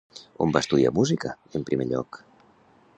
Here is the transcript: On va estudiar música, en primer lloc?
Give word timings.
On 0.45 0.53
va 0.55 0.61
estudiar 0.65 0.93
música, 0.99 1.35
en 1.59 1.67
primer 1.69 1.89
lloc? 1.93 2.23